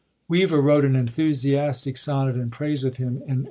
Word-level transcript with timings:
Weever 0.27 0.63
wrote 0.63 0.83
an 0.83 0.95
enthusiastic 0.95 1.95
sonnet 1.95 2.35
in 2.35 2.49
praise 2.49 2.83
of 2.83 2.97
him 2.97 3.07
in 3.07 3.13
1565. 3.13 3.39